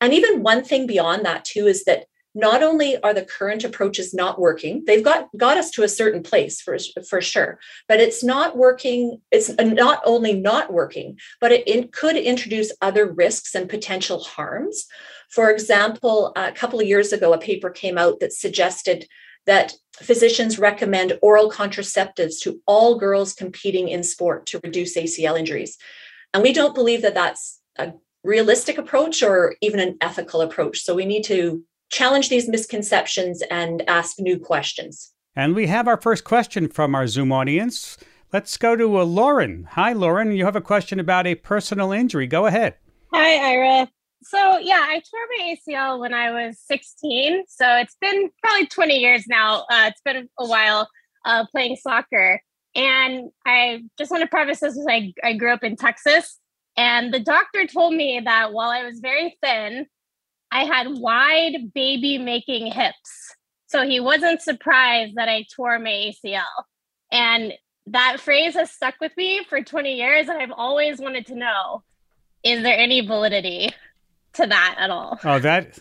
And 0.00 0.12
even 0.12 0.42
one 0.42 0.64
thing 0.64 0.86
beyond 0.86 1.24
that, 1.24 1.44
too, 1.44 1.66
is 1.66 1.84
that 1.84 2.06
not 2.36 2.62
only 2.62 2.98
are 2.98 3.14
the 3.14 3.24
current 3.24 3.64
approaches 3.64 4.12
not 4.12 4.38
working 4.38 4.84
they've 4.86 5.02
got 5.02 5.28
got 5.36 5.56
us 5.56 5.70
to 5.70 5.82
a 5.82 5.88
certain 5.88 6.22
place 6.22 6.60
for 6.60 6.76
for 7.08 7.20
sure 7.20 7.58
but 7.88 7.98
it's 7.98 8.22
not 8.22 8.56
working 8.56 9.20
it's 9.32 9.50
not 9.58 10.00
only 10.04 10.34
not 10.34 10.72
working 10.72 11.18
but 11.40 11.50
it, 11.50 11.66
it 11.66 11.92
could 11.92 12.16
introduce 12.16 12.70
other 12.82 13.10
risks 13.10 13.54
and 13.54 13.68
potential 13.68 14.20
harms. 14.20 14.86
For 15.30 15.50
example 15.50 16.32
a 16.36 16.52
couple 16.52 16.78
of 16.78 16.86
years 16.86 17.12
ago 17.12 17.32
a 17.32 17.38
paper 17.38 17.70
came 17.70 17.96
out 17.96 18.20
that 18.20 18.32
suggested 18.32 19.06
that 19.46 19.72
physicians 19.94 20.58
recommend 20.58 21.18
oral 21.22 21.50
contraceptives 21.50 22.40
to 22.42 22.60
all 22.66 22.98
girls 22.98 23.32
competing 23.32 23.88
in 23.88 24.02
sport 24.02 24.44
to 24.46 24.60
reduce 24.62 24.96
ACL 24.96 25.38
injuries. 25.38 25.78
And 26.34 26.42
we 26.42 26.52
don't 26.52 26.74
believe 26.74 27.02
that 27.02 27.14
that's 27.14 27.60
a 27.78 27.92
realistic 28.24 28.76
approach 28.76 29.22
or 29.22 29.54
even 29.62 29.78
an 29.78 29.96
ethical 30.00 30.40
approach 30.40 30.80
so 30.80 30.94
we 30.94 31.06
need 31.06 31.22
to 31.22 31.64
challenge 31.90 32.28
these 32.28 32.48
misconceptions 32.48 33.42
and 33.50 33.82
ask 33.88 34.18
new 34.18 34.38
questions. 34.38 35.12
And 35.34 35.54
we 35.54 35.66
have 35.66 35.86
our 35.86 36.00
first 36.00 36.24
question 36.24 36.68
from 36.68 36.94
our 36.94 37.06
Zoom 37.06 37.32
audience. 37.32 37.98
Let's 38.32 38.56
go 38.56 38.74
to 38.74 38.98
uh, 38.98 39.04
Lauren. 39.04 39.68
Hi, 39.72 39.92
Lauren. 39.92 40.32
You 40.32 40.44
have 40.44 40.56
a 40.56 40.60
question 40.60 40.98
about 40.98 41.26
a 41.26 41.34
personal 41.34 41.92
injury. 41.92 42.26
Go 42.26 42.46
ahead. 42.46 42.74
Hi, 43.12 43.52
Ira. 43.52 43.88
So, 44.22 44.58
yeah, 44.58 44.84
I 44.88 44.94
tore 44.94 45.20
my 45.38 45.54
ACL 45.54 46.00
when 46.00 46.12
I 46.12 46.30
was 46.30 46.58
16. 46.66 47.44
So 47.48 47.76
it's 47.76 47.96
been 48.00 48.30
probably 48.42 48.66
20 48.66 48.98
years 48.98 49.24
now. 49.28 49.64
Uh, 49.70 49.90
it's 49.90 50.00
been 50.04 50.28
a 50.38 50.46
while 50.46 50.88
uh, 51.24 51.44
playing 51.52 51.76
soccer. 51.76 52.40
And 52.74 53.30
I 53.46 53.82
just 53.96 54.10
want 54.10 54.22
to 54.22 54.28
preface 54.28 54.60
this 54.60 54.76
as 54.78 54.86
I, 54.88 55.12
I 55.22 55.34
grew 55.34 55.52
up 55.52 55.62
in 55.62 55.76
Texas. 55.76 56.38
And 56.76 57.14
the 57.14 57.20
doctor 57.20 57.66
told 57.66 57.94
me 57.94 58.20
that 58.24 58.52
while 58.52 58.70
I 58.70 58.84
was 58.84 59.00
very 59.00 59.36
thin, 59.42 59.86
I 60.56 60.64
had 60.64 60.86
wide 60.88 61.74
baby 61.74 62.16
making 62.16 62.72
hips. 62.72 63.36
So 63.66 63.86
he 63.86 64.00
wasn't 64.00 64.40
surprised 64.40 65.16
that 65.16 65.28
I 65.28 65.44
tore 65.54 65.78
my 65.78 65.90
ACL. 66.24 66.44
And 67.12 67.52
that 67.88 68.20
phrase 68.20 68.54
has 68.54 68.70
stuck 68.70 68.94
with 68.98 69.12
me 69.18 69.44
for 69.50 69.60
20 69.60 69.94
years. 69.94 70.28
And 70.28 70.38
I've 70.38 70.52
always 70.56 70.98
wanted 70.98 71.26
to 71.26 71.34
know 71.34 71.82
is 72.42 72.62
there 72.62 72.78
any 72.78 73.06
validity 73.06 73.70
to 74.34 74.46
that 74.46 74.76
at 74.78 74.88
all? 74.88 75.18
Oh, 75.24 75.38
that. 75.40 75.78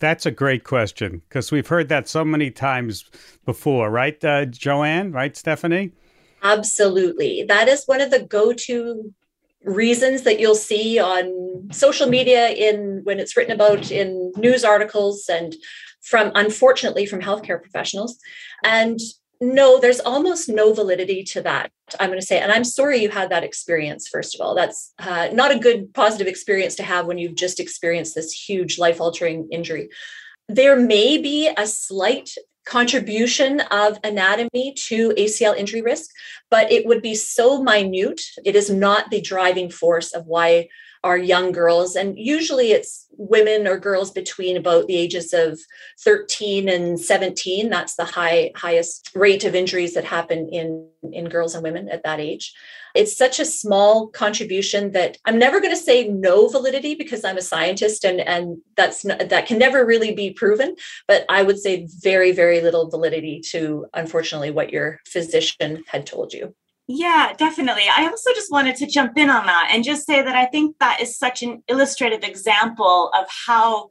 That's 0.00 0.26
a 0.26 0.30
great 0.30 0.64
question 0.64 1.22
because 1.28 1.50
we've 1.50 1.66
heard 1.66 1.88
that 1.88 2.06
so 2.06 2.22
many 2.22 2.50
times 2.50 3.04
before, 3.46 3.90
right, 3.90 4.22
uh, 4.22 4.44
Joanne? 4.46 5.12
Right, 5.12 5.34
Stephanie? 5.34 5.92
Absolutely. 6.42 7.44
That 7.48 7.68
is 7.68 7.84
one 7.86 8.00
of 8.02 8.10
the 8.10 8.22
go 8.22 8.52
to 8.52 9.14
reasons 9.64 10.22
that 10.22 10.40
you'll 10.40 10.54
see 10.54 10.98
on 10.98 11.68
social 11.72 12.08
media 12.08 12.48
in 12.48 13.00
when 13.04 13.18
it's 13.18 13.36
written 13.36 13.52
about 13.52 13.90
in 13.90 14.32
news 14.36 14.64
articles 14.64 15.28
and 15.28 15.54
from 16.02 16.32
unfortunately 16.34 17.04
from 17.04 17.20
healthcare 17.20 17.60
professionals 17.60 18.18
and 18.64 18.98
no, 19.40 19.80
there's 19.80 20.00
almost 20.00 20.48
no 20.48 20.74
validity 20.74 21.22
to 21.24 21.40
that. 21.42 21.70
I'm 21.98 22.10
going 22.10 22.20
to 22.20 22.26
say, 22.26 22.40
and 22.40 22.52
I'm 22.52 22.64
sorry 22.64 22.98
you 22.98 23.08
had 23.08 23.30
that 23.30 23.42
experience. 23.42 24.06
First 24.06 24.34
of 24.34 24.42
all, 24.42 24.54
that's 24.54 24.92
uh, 24.98 25.30
not 25.32 25.50
a 25.50 25.58
good 25.58 25.94
positive 25.94 26.26
experience 26.26 26.74
to 26.76 26.82
have 26.82 27.06
when 27.06 27.16
you've 27.16 27.36
just 27.36 27.58
experienced 27.58 28.14
this 28.14 28.32
huge 28.32 28.78
life 28.78 29.00
altering 29.00 29.48
injury. 29.50 29.88
There 30.48 30.76
may 30.76 31.16
be 31.16 31.50
a 31.56 31.66
slight 31.66 32.34
contribution 32.64 33.60
of 33.70 33.98
anatomy 34.04 34.74
to 34.88 35.10
ACL 35.10 35.56
injury 35.56 35.82
risk, 35.82 36.10
but 36.50 36.70
it 36.70 36.86
would 36.86 37.02
be 37.02 37.14
so 37.14 37.62
minute. 37.62 38.20
It 38.44 38.54
is 38.54 38.70
not 38.70 39.10
the 39.10 39.20
driving 39.20 39.70
force 39.70 40.12
of 40.12 40.26
why 40.26 40.68
our 41.02 41.16
young 41.16 41.52
girls, 41.52 41.96
and 41.96 42.18
usually 42.18 42.72
it's 42.72 43.06
women 43.12 43.66
or 43.66 43.78
girls 43.78 44.10
between 44.10 44.56
about 44.56 44.86
the 44.86 44.96
ages 44.96 45.32
of 45.32 45.58
13 46.04 46.68
and 46.68 47.00
17. 47.00 47.70
That's 47.70 47.96
the 47.96 48.04
high 48.04 48.52
highest 48.54 49.10
rate 49.14 49.44
of 49.44 49.54
injuries 49.54 49.94
that 49.94 50.04
happen 50.04 50.48
in, 50.50 50.88
in 51.12 51.28
girls 51.28 51.54
and 51.54 51.62
women 51.62 51.88
at 51.88 52.02
that 52.04 52.20
age. 52.20 52.52
It's 52.94 53.16
such 53.16 53.38
a 53.38 53.44
small 53.44 54.08
contribution 54.08 54.92
that 54.92 55.18
I'm 55.24 55.38
never 55.38 55.60
going 55.60 55.74
to 55.74 55.80
say 55.80 56.08
no 56.08 56.48
validity 56.48 56.94
because 56.94 57.24
I'm 57.24 57.38
a 57.38 57.42
scientist 57.42 58.04
and, 58.04 58.20
and 58.20 58.58
that's 58.76 59.04
not, 59.04 59.28
that 59.28 59.46
can 59.46 59.58
never 59.58 59.86
really 59.86 60.14
be 60.14 60.32
proven. 60.32 60.74
But 61.06 61.24
I 61.28 61.42
would 61.42 61.58
say 61.58 61.86
very, 62.02 62.32
very 62.32 62.60
little 62.60 62.90
validity 62.90 63.40
to 63.50 63.86
unfortunately 63.94 64.50
what 64.50 64.72
your 64.72 65.00
physician 65.06 65.84
had 65.86 66.06
told 66.06 66.32
you. 66.32 66.54
Yeah, 66.92 67.34
definitely. 67.38 67.84
I 67.88 68.08
also 68.08 68.32
just 68.34 68.50
wanted 68.50 68.74
to 68.76 68.86
jump 68.86 69.16
in 69.16 69.30
on 69.30 69.46
that 69.46 69.70
and 69.70 69.84
just 69.84 70.04
say 70.04 70.22
that 70.22 70.34
I 70.34 70.46
think 70.46 70.76
that 70.80 71.00
is 71.00 71.16
such 71.16 71.40
an 71.40 71.62
illustrative 71.68 72.24
example 72.24 73.12
of 73.16 73.26
how 73.46 73.90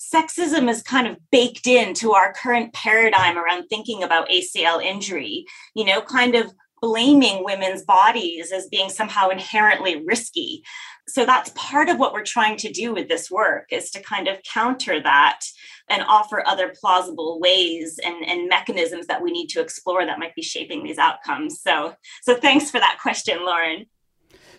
sexism 0.00 0.68
is 0.68 0.82
kind 0.82 1.06
of 1.06 1.18
baked 1.30 1.68
into 1.68 2.14
our 2.14 2.32
current 2.32 2.72
paradigm 2.72 3.38
around 3.38 3.68
thinking 3.68 4.02
about 4.02 4.28
ACL 4.28 4.82
injury, 4.82 5.44
you 5.76 5.84
know, 5.84 6.00
kind 6.02 6.34
of 6.34 6.52
blaming 6.82 7.44
women's 7.44 7.82
bodies 7.82 8.52
as 8.52 8.66
being 8.66 8.90
somehow 8.90 9.28
inherently 9.28 10.04
risky. 10.04 10.62
So 11.08 11.24
that's 11.24 11.52
part 11.54 11.88
of 11.88 11.98
what 11.98 12.12
we're 12.12 12.24
trying 12.24 12.56
to 12.58 12.72
do 12.72 12.92
with 12.92 13.08
this 13.08 13.30
work 13.30 13.66
is 13.70 13.90
to 13.92 14.02
kind 14.02 14.28
of 14.28 14.42
counter 14.42 15.00
that 15.00 15.40
and 15.88 16.02
offer 16.02 16.42
other 16.46 16.74
plausible 16.78 17.40
ways 17.40 17.98
and, 18.04 18.24
and 18.24 18.48
mechanisms 18.48 19.06
that 19.06 19.22
we 19.22 19.30
need 19.30 19.46
to 19.48 19.60
explore 19.60 20.04
that 20.04 20.18
might 20.18 20.34
be 20.34 20.42
shaping 20.42 20.82
these 20.82 20.98
outcomes. 20.98 21.60
So, 21.60 21.94
so 22.22 22.34
thanks 22.34 22.70
for 22.70 22.80
that 22.80 22.98
question, 23.00 23.44
Lauren. 23.44 23.86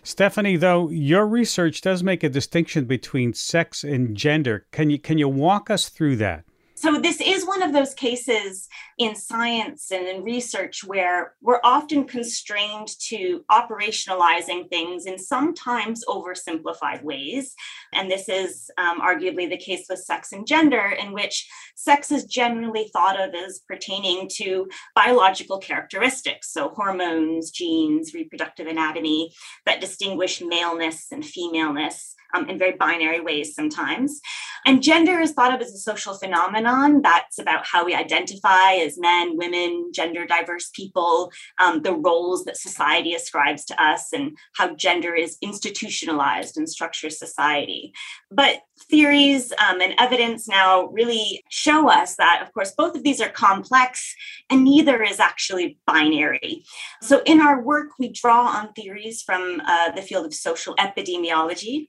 Stephanie, 0.02 0.56
though 0.56 0.90
your 0.90 1.26
research 1.26 1.80
does 1.80 2.02
make 2.02 2.22
a 2.22 2.28
distinction 2.28 2.84
between 2.84 3.32
sex 3.32 3.84
and 3.84 4.16
gender, 4.16 4.66
can 4.70 4.90
you 4.90 4.98
can 4.98 5.16
you 5.16 5.28
walk 5.28 5.70
us 5.70 5.88
through 5.88 6.16
that? 6.16 6.44
So, 6.84 6.98
this 7.00 7.18
is 7.18 7.46
one 7.46 7.62
of 7.62 7.72
those 7.72 7.94
cases 7.94 8.68
in 8.98 9.16
science 9.16 9.90
and 9.90 10.06
in 10.06 10.22
research 10.22 10.84
where 10.84 11.32
we're 11.40 11.62
often 11.64 12.04
constrained 12.04 12.88
to 13.08 13.42
operationalizing 13.50 14.68
things 14.68 15.06
in 15.06 15.18
sometimes 15.18 16.04
oversimplified 16.04 17.02
ways. 17.02 17.54
And 17.94 18.10
this 18.10 18.28
is 18.28 18.70
um, 18.76 19.00
arguably 19.00 19.48
the 19.48 19.56
case 19.56 19.86
with 19.88 20.00
sex 20.00 20.32
and 20.32 20.46
gender, 20.46 20.94
in 21.00 21.14
which 21.14 21.48
sex 21.74 22.12
is 22.12 22.26
generally 22.26 22.90
thought 22.92 23.18
of 23.18 23.34
as 23.34 23.60
pertaining 23.60 24.28
to 24.34 24.68
biological 24.94 25.56
characteristics, 25.60 26.52
so 26.52 26.68
hormones, 26.68 27.50
genes, 27.50 28.12
reproductive 28.12 28.66
anatomy 28.66 29.32
that 29.64 29.80
distinguish 29.80 30.42
maleness 30.42 31.06
and 31.10 31.24
femaleness 31.24 32.14
um, 32.34 32.48
in 32.48 32.58
very 32.58 32.72
binary 32.72 33.20
ways 33.20 33.54
sometimes. 33.54 34.20
And 34.66 34.82
gender 34.82 35.20
is 35.20 35.32
thought 35.32 35.54
of 35.54 35.60
as 35.60 35.74
a 35.74 35.78
social 35.78 36.14
phenomenon 36.14 37.02
that's 37.02 37.38
about 37.38 37.66
how 37.66 37.84
we 37.84 37.94
identify 37.94 38.74
as 38.74 38.98
men, 38.98 39.36
women, 39.36 39.90
gender 39.92 40.26
diverse 40.26 40.70
people, 40.70 41.30
um, 41.62 41.82
the 41.82 41.92
roles 41.92 42.44
that 42.44 42.56
society 42.56 43.14
ascribes 43.14 43.64
to 43.66 43.82
us, 43.82 44.12
and 44.12 44.36
how 44.56 44.74
gender 44.74 45.14
is 45.14 45.36
institutionalized 45.42 46.56
and 46.56 46.68
structures 46.68 47.18
society. 47.18 47.92
But 48.30 48.62
theories 48.88 49.52
um, 49.52 49.80
and 49.80 49.94
evidence 49.98 50.48
now 50.48 50.86
really 50.86 51.44
show 51.50 51.90
us 51.90 52.16
that, 52.16 52.40
of 52.42 52.52
course, 52.52 52.72
both 52.76 52.96
of 52.96 53.02
these 53.02 53.20
are 53.20 53.28
complex 53.28 54.14
and 54.50 54.64
neither 54.64 55.02
is 55.02 55.20
actually 55.20 55.78
binary. 55.86 56.64
So, 57.02 57.22
in 57.26 57.40
our 57.40 57.62
work, 57.62 57.90
we 57.98 58.08
draw 58.08 58.46
on 58.46 58.72
theories 58.72 59.22
from 59.22 59.60
uh, 59.66 59.92
the 59.92 60.02
field 60.02 60.26
of 60.26 60.34
social 60.34 60.74
epidemiology 60.76 61.86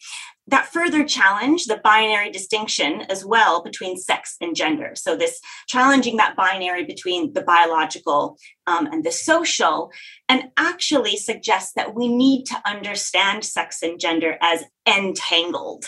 that 0.47 0.67
further 0.67 1.03
challenge 1.03 1.65
the 1.65 1.81
binary 1.83 2.29
distinction 2.29 3.01
as 3.09 3.25
well 3.25 3.63
between 3.63 3.97
sex 3.97 4.35
and 4.41 4.55
gender. 4.55 4.93
So, 4.95 5.15
this 5.15 5.39
challenging 5.67 6.17
that 6.17 6.35
binary 6.35 6.85
between 6.85 7.33
the 7.33 7.41
biological 7.41 8.37
um, 8.67 8.87
and 8.87 9.03
the 9.03 9.11
social, 9.11 9.91
and 10.29 10.45
actually 10.57 11.17
suggests 11.17 11.73
that 11.73 11.95
we 11.95 12.07
need 12.07 12.45
to 12.45 12.61
understand 12.65 13.43
sex 13.43 13.81
and 13.81 13.99
gender 13.99 14.37
as 14.41 14.63
entangled. 14.87 15.85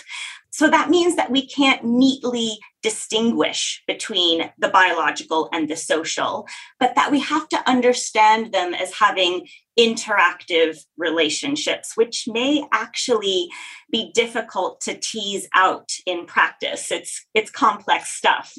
So 0.57 0.67
that 0.71 0.89
means 0.89 1.15
that 1.17 1.29
we 1.29 1.45
can't 1.45 1.83
neatly 1.83 2.57
distinguish 2.81 3.83
between 3.85 4.49
the 4.57 4.69
biological 4.69 5.49
and 5.53 5.69
the 5.69 5.75
social, 5.75 6.47
but 6.79 6.95
that 6.95 7.11
we 7.11 7.19
have 7.19 7.47
to 7.49 7.69
understand 7.69 8.51
them 8.51 8.73
as 8.73 8.91
having 8.93 9.47
interactive 9.77 10.77
relationships, 10.97 11.95
which 11.95 12.25
may 12.27 12.63
actually 12.71 13.47
be 13.91 14.11
difficult 14.13 14.81
to 14.81 14.97
tease 14.99 15.47
out 15.53 15.89
in 16.05 16.25
practice. 16.25 16.91
It's, 16.91 17.25
it's 17.33 17.51
complex 17.51 18.09
stuff. 18.09 18.53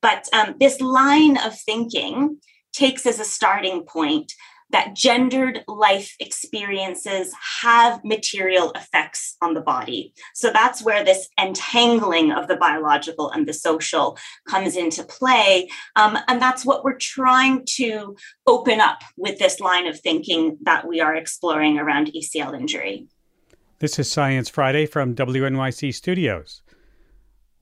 But 0.00 0.28
um, 0.32 0.54
this 0.58 0.80
line 0.80 1.36
of 1.36 1.58
thinking 1.58 2.38
takes 2.72 3.04
as 3.06 3.20
a 3.20 3.24
starting 3.24 3.84
point 3.84 4.32
that 4.72 4.94
gendered 4.94 5.64
life 5.68 6.16
experiences 6.18 7.32
have 7.62 8.02
material 8.04 8.72
effects 8.74 9.36
on 9.42 9.54
the 9.54 9.60
body. 9.60 10.12
So 10.34 10.50
that's 10.50 10.82
where 10.82 11.04
this 11.04 11.28
entangling 11.38 12.32
of 12.32 12.48
the 12.48 12.56
biological 12.56 13.30
and 13.30 13.46
the 13.46 13.52
social 13.52 14.18
comes 14.48 14.76
into 14.76 15.04
play. 15.04 15.68
Um, 15.96 16.18
and 16.26 16.40
that's 16.40 16.64
what 16.64 16.84
we're 16.84 16.98
trying 16.98 17.64
to 17.76 18.16
open 18.46 18.80
up 18.80 19.02
with 19.16 19.38
this 19.38 19.60
line 19.60 19.86
of 19.86 20.00
thinking 20.00 20.58
that 20.62 20.88
we 20.88 21.00
are 21.00 21.14
exploring 21.14 21.78
around 21.78 22.10
ACL 22.14 22.58
injury. 22.58 23.06
This 23.78 23.98
is 23.98 24.10
Science 24.10 24.48
Friday 24.48 24.86
from 24.86 25.14
WNYC 25.14 25.94
Studios. 25.94 26.62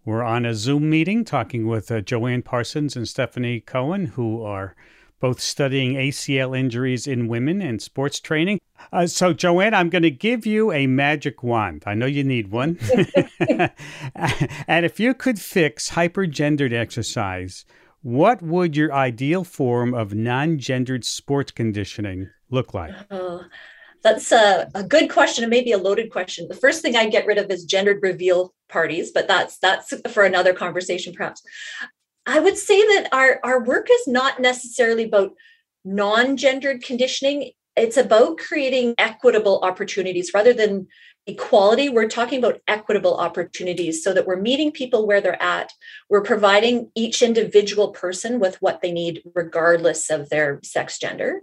We're 0.04 0.22
on 0.22 0.46
a 0.46 0.54
Zoom 0.54 0.88
meeting 0.88 1.24
talking 1.24 1.66
with 1.66 1.90
uh, 1.90 2.00
Joanne 2.02 2.42
Parsons 2.42 2.94
and 2.94 3.08
Stephanie 3.08 3.60
Coen, 3.60 4.08
who 4.08 4.42
are 4.42 4.76
both 5.20 5.40
studying 5.40 5.94
ACL 5.94 6.58
injuries 6.58 7.06
in 7.06 7.28
women 7.28 7.60
and 7.60 7.80
sports 7.80 8.20
training. 8.20 8.60
Uh, 8.92 9.06
so, 9.06 9.32
Joanne, 9.32 9.74
I'm 9.74 9.90
going 9.90 10.02
to 10.02 10.10
give 10.10 10.46
you 10.46 10.72
a 10.72 10.86
magic 10.86 11.42
wand. 11.42 11.84
I 11.86 11.94
know 11.94 12.06
you 12.06 12.24
need 12.24 12.50
one. 12.50 12.78
and 14.66 14.86
if 14.86 14.98
you 14.98 15.14
could 15.14 15.38
fix 15.38 15.90
hypergendered 15.90 16.72
exercise, 16.72 17.66
what 18.02 18.40
would 18.42 18.76
your 18.76 18.92
ideal 18.92 19.44
form 19.44 19.92
of 19.92 20.14
non 20.14 20.58
gendered 20.58 21.04
sports 21.04 21.52
conditioning 21.52 22.30
look 22.50 22.72
like? 22.72 22.94
Oh, 23.10 23.44
that's 24.02 24.32
a, 24.32 24.70
a 24.74 24.82
good 24.82 25.10
question 25.10 25.44
and 25.44 25.50
maybe 25.50 25.72
a 25.72 25.78
loaded 25.78 26.10
question. 26.10 26.48
The 26.48 26.54
first 26.54 26.80
thing 26.80 26.96
I'd 26.96 27.12
get 27.12 27.26
rid 27.26 27.36
of 27.36 27.50
is 27.50 27.64
gendered 27.64 28.02
reveal 28.02 28.54
parties, 28.68 29.10
but 29.12 29.28
that's 29.28 29.58
that's 29.58 29.92
for 30.12 30.24
another 30.24 30.54
conversation, 30.54 31.12
perhaps. 31.12 31.42
I 32.26 32.40
would 32.40 32.56
say 32.56 32.80
that 32.80 33.08
our, 33.12 33.40
our 33.42 33.62
work 33.62 33.88
is 33.90 34.06
not 34.06 34.40
necessarily 34.40 35.04
about 35.04 35.32
non 35.84 36.36
gendered 36.36 36.82
conditioning. 36.82 37.52
It's 37.76 37.96
about 37.96 38.38
creating 38.38 38.94
equitable 38.98 39.60
opportunities 39.62 40.32
rather 40.34 40.52
than 40.52 40.88
equality. 41.26 41.88
We're 41.88 42.08
talking 42.08 42.38
about 42.38 42.60
equitable 42.66 43.16
opportunities 43.16 44.02
so 44.02 44.12
that 44.12 44.26
we're 44.26 44.40
meeting 44.40 44.72
people 44.72 45.06
where 45.06 45.20
they're 45.20 45.42
at. 45.42 45.72
We're 46.08 46.22
providing 46.22 46.90
each 46.94 47.22
individual 47.22 47.88
person 47.88 48.40
with 48.40 48.56
what 48.60 48.82
they 48.82 48.92
need, 48.92 49.22
regardless 49.34 50.10
of 50.10 50.28
their 50.28 50.60
sex 50.62 50.98
gender. 50.98 51.40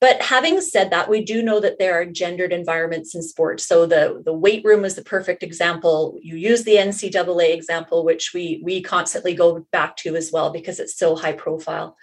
But 0.00 0.22
having 0.22 0.62
said 0.62 0.90
that, 0.90 1.10
we 1.10 1.22
do 1.22 1.42
know 1.42 1.60
that 1.60 1.78
there 1.78 2.00
are 2.00 2.06
gendered 2.06 2.52
environments 2.52 3.14
in 3.14 3.22
sports. 3.22 3.66
So 3.66 3.84
the, 3.84 4.22
the 4.24 4.32
weight 4.32 4.64
room 4.64 4.86
is 4.86 4.94
the 4.94 5.02
perfect 5.02 5.42
example. 5.42 6.18
You 6.22 6.36
use 6.36 6.64
the 6.64 6.76
NCAA 6.76 7.52
example, 7.52 8.02
which 8.02 8.32
we, 8.32 8.62
we 8.64 8.80
constantly 8.80 9.34
go 9.34 9.66
back 9.72 9.96
to 9.98 10.16
as 10.16 10.32
well 10.32 10.50
because 10.50 10.80
it's 10.80 10.96
so 10.96 11.16
high 11.16 11.34
profile. 11.34 11.98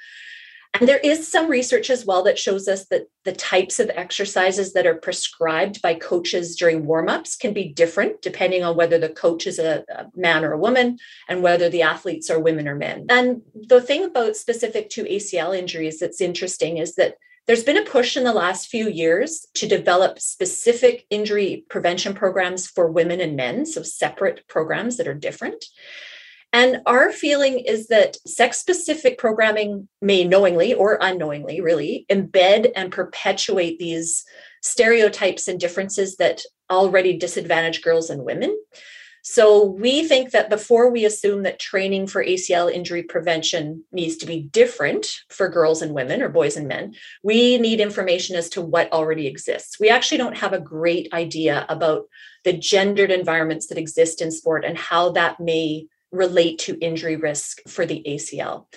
And 0.79 0.87
there 0.87 0.99
is 0.99 1.27
some 1.27 1.49
research 1.49 1.89
as 1.89 2.05
well 2.05 2.23
that 2.23 2.37
shows 2.37 2.67
us 2.67 2.85
that 2.87 3.07
the 3.23 3.31
types 3.31 3.79
of 3.79 3.89
exercises 3.89 4.73
that 4.73 4.85
are 4.85 4.95
prescribed 4.95 5.81
by 5.81 5.95
coaches 5.95 6.55
during 6.55 6.85
warm-ups 6.85 7.35
can 7.35 7.51
be 7.51 7.69
different 7.69 8.21
depending 8.21 8.63
on 8.63 8.75
whether 8.75 8.99
the 8.99 9.09
coach 9.09 9.47
is 9.47 9.57
a, 9.57 9.83
a, 9.89 10.05
man 10.15 10.45
or 10.45 10.51
a 10.51 10.59
woman 10.59 10.99
and 11.27 11.41
whether 11.41 11.67
the 11.69 11.81
athletes 11.81 12.29
are 12.29 12.39
women 12.39 12.67
or 12.67 12.75
men. 12.75 13.07
And 13.09 13.41
the 13.55 13.81
thing 13.81 14.03
about 14.03 14.35
specific 14.35 14.89
to 14.91 15.05
ACL 15.05 15.57
injuries 15.57 15.99
that's 15.99 16.21
interesting 16.21 16.77
is 16.77 16.93
that 16.95 17.15
there's 17.47 17.63
been 17.63 17.77
a 17.77 17.85
push 17.85 18.17
in 18.17 18.25
the 18.25 18.33
last 18.33 18.67
few 18.67 18.89
years 18.89 19.47
to 19.55 19.67
develop 19.67 20.19
specific 20.19 21.05
injury 21.09 21.65
prevention 21.69 22.13
programs 22.13 22.67
for 22.67 22.91
women 22.91 23.21
and 23.21 23.35
men, 23.35 23.65
so 23.65 23.81
separate 23.81 24.45
programs 24.47 24.97
that 24.97 25.07
are 25.07 25.13
different. 25.13 25.65
And 26.53 26.81
our 26.85 27.11
feeling 27.11 27.59
is 27.59 27.87
that 27.87 28.17
sex 28.27 28.57
specific 28.57 29.17
programming 29.17 29.87
may 30.01 30.23
knowingly 30.23 30.73
or 30.73 30.97
unknowingly 31.01 31.61
really 31.61 32.05
embed 32.09 32.71
and 32.75 32.91
perpetuate 32.91 33.79
these 33.79 34.23
stereotypes 34.61 35.47
and 35.47 35.59
differences 35.59 36.17
that 36.17 36.41
already 36.69 37.17
disadvantage 37.17 37.81
girls 37.81 38.09
and 38.09 38.23
women. 38.23 38.57
So 39.23 39.63
we 39.65 40.07
think 40.07 40.31
that 40.31 40.49
before 40.49 40.89
we 40.89 41.03
assume 41.05 41.43
that 41.43 41.59
training 41.59 42.07
for 42.07 42.23
ACL 42.23 42.71
injury 42.71 43.03
prevention 43.03 43.83
needs 43.91 44.15
to 44.17 44.25
be 44.25 44.41
different 44.41 45.07
for 45.29 45.49
girls 45.49 45.81
and 45.81 45.93
women 45.93 46.21
or 46.21 46.29
boys 46.29 46.55
and 46.55 46.67
men, 46.67 46.95
we 47.23 47.57
need 47.57 47.81
information 47.81 48.35
as 48.35 48.49
to 48.49 48.61
what 48.61 48.91
already 48.93 49.27
exists. 49.27 49.79
We 49.79 49.89
actually 49.89 50.19
don't 50.19 50.37
have 50.37 50.53
a 50.53 50.59
great 50.59 51.13
idea 51.13 51.65
about 51.67 52.03
the 52.45 52.53
gendered 52.53 53.11
environments 53.11 53.67
that 53.67 53.77
exist 53.77 54.21
in 54.21 54.31
sport 54.31 54.63
and 54.63 54.77
how 54.77 55.11
that 55.11 55.39
may 55.39 55.87
relate 56.11 56.59
to 56.59 56.79
injury 56.79 57.17
risk 57.17 57.59
for 57.67 57.85
the 57.85 58.01
ACL. 58.07 58.67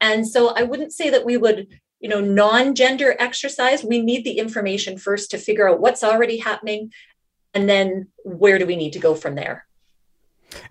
And 0.00 0.26
so 0.26 0.48
I 0.48 0.64
wouldn't 0.64 0.92
say 0.92 1.10
that 1.10 1.24
we 1.24 1.36
would 1.36 1.68
you 2.00 2.08
know 2.08 2.20
non-gender 2.20 3.14
exercise 3.20 3.84
we 3.84 4.02
need 4.02 4.24
the 4.24 4.38
information 4.38 4.98
first 4.98 5.30
to 5.30 5.38
figure 5.38 5.68
out 5.68 5.78
what's 5.78 6.02
already 6.02 6.36
happening 6.36 6.90
and 7.54 7.68
then 7.68 8.08
where 8.24 8.58
do 8.58 8.66
we 8.66 8.74
need 8.74 8.92
to 8.94 8.98
go 8.98 9.14
from 9.14 9.36
there 9.36 9.64